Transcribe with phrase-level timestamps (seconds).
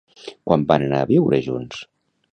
[0.49, 1.87] Quan van anar a viure junts?